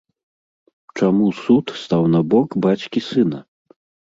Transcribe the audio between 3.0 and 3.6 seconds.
сына?